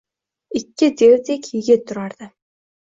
Ikki 0.59 0.89
devdek 1.03 1.47
yigit 1.53 1.87
turardi 1.89 2.33